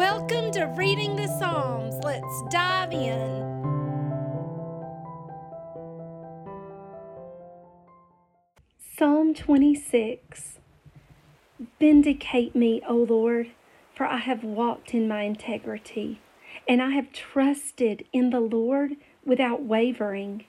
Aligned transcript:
of 0.00 0.78
reading 0.78 1.16
the 1.16 1.26
Psalms. 1.26 1.94
Let's 2.04 2.42
dive 2.50 2.92
in. 2.92 3.44
Psalm 8.96 9.34
26 9.34 10.58
Vindicate 11.80 12.54
me, 12.54 12.80
O 12.88 12.94
Lord, 12.94 13.50
for 13.94 14.06
I 14.06 14.18
have 14.18 14.44
walked 14.44 14.94
in 14.94 15.08
my 15.08 15.22
integrity, 15.22 16.20
and 16.68 16.80
I 16.80 16.90
have 16.90 17.12
trusted 17.12 18.04
in 18.12 18.30
the 18.30 18.40
Lord 18.40 18.92
without 19.24 19.64
wavering. 19.64 20.44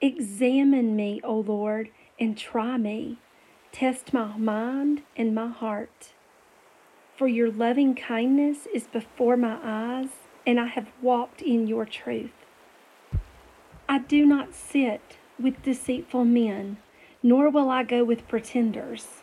Examine 0.00 0.96
me, 0.96 1.20
O 1.24 1.36
Lord, 1.40 1.90
and 2.18 2.36
try 2.36 2.76
me. 2.76 3.18
Test 3.72 4.12
my 4.12 4.36
mind 4.36 5.02
and 5.16 5.34
my 5.34 5.48
heart. 5.48 6.12
For 7.16 7.28
your 7.28 7.50
loving 7.50 7.94
kindness 7.94 8.66
is 8.72 8.86
before 8.86 9.36
my 9.36 9.58
eyes, 9.62 10.08
and 10.46 10.58
I 10.58 10.66
have 10.66 10.88
walked 11.02 11.42
in 11.42 11.66
your 11.66 11.84
truth. 11.84 12.32
I 13.88 13.98
do 13.98 14.24
not 14.24 14.54
sit 14.54 15.18
with 15.38 15.62
deceitful 15.62 16.24
men, 16.24 16.78
nor 17.22 17.50
will 17.50 17.68
I 17.68 17.82
go 17.82 18.02
with 18.02 18.26
pretenders. 18.28 19.22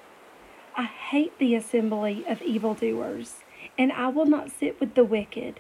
I 0.78 0.84
hate 0.84 1.38
the 1.40 1.56
assembly 1.56 2.24
of 2.28 2.44
evildoers, 2.44 3.38
and 3.78 3.92
I 3.92 4.10
will 4.10 4.28
not 4.28 4.52
sit 4.52 4.80
with 4.80 4.94
the 4.94 5.04
wicked. 5.04 5.60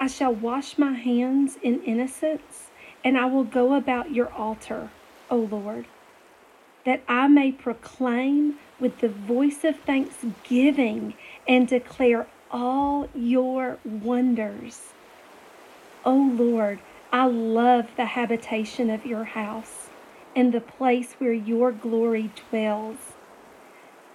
I 0.00 0.08
shall 0.08 0.34
wash 0.34 0.76
my 0.76 0.94
hands 0.94 1.56
in 1.62 1.82
innocence, 1.84 2.70
and 3.04 3.16
I 3.16 3.26
will 3.26 3.44
go 3.44 3.74
about 3.74 4.10
your 4.12 4.32
altar, 4.32 4.90
O 5.30 5.36
Lord, 5.36 5.86
that 6.84 7.02
I 7.08 7.28
may 7.28 7.52
proclaim 7.52 8.56
with 8.78 9.00
the 9.00 9.08
voice 9.08 9.64
of 9.64 9.78
thanksgiving 9.80 11.14
and 11.48 11.66
declare 11.66 12.26
all 12.50 13.08
your 13.14 13.78
wonders. 13.84 14.92
O 16.04 16.14
Lord, 16.14 16.78
I 17.12 17.26
love 17.26 17.88
the 17.96 18.06
habitation 18.06 18.90
of 18.90 19.06
your 19.06 19.24
house 19.24 19.88
and 20.36 20.52
the 20.52 20.60
place 20.60 21.14
where 21.18 21.32
your 21.32 21.72
glory 21.72 22.30
dwells. 22.50 22.96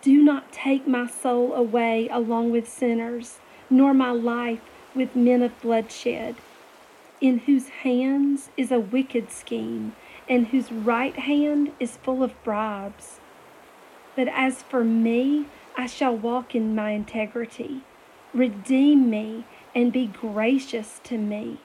Do 0.02 0.22
not 0.24 0.52
take 0.52 0.88
my 0.88 1.08
soul 1.08 1.54
away 1.54 2.08
along 2.10 2.52
with 2.52 2.70
sinners, 2.70 3.40
nor 3.70 3.94
my 3.94 4.12
life 4.12 4.62
with 4.96 5.16
men 5.16 5.42
of 5.42 5.60
bloodshed, 5.62 6.36
in 7.20 7.40
whose 7.40 7.70
hands 7.70 8.50
is 8.56 8.72
a 8.72 8.80
wicked 8.80 9.32
scheme, 9.32 9.96
and 10.30 10.48
whose 10.48 10.72
right 10.72 11.18
hand 11.18 11.72
is 11.80 11.98
full 11.98 12.24
of 12.24 12.42
bribes. 12.44 13.20
But 14.16 14.28
as 14.28 14.62
for 14.62 14.84
me, 14.84 15.48
I 15.76 15.88
shall 15.88 16.16
walk 16.16 16.54
in 16.54 16.76
my 16.76 16.92
integrity. 16.92 17.82
Redeem 18.34 19.10
me 19.10 19.46
and 19.74 19.92
be 19.92 20.06
gracious 20.06 21.02
to 21.06 21.18
me. 21.18 21.60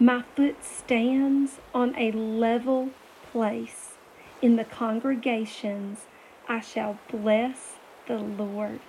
My 0.00 0.22
foot 0.34 0.64
stands 0.64 1.58
on 1.74 1.94
a 1.96 2.12
level 2.12 2.90
place. 3.30 3.92
In 4.40 4.56
the 4.56 4.64
congregations, 4.64 6.06
I 6.48 6.60
shall 6.60 6.98
bless 7.10 7.74
the 8.06 8.18
Lord. 8.18 8.80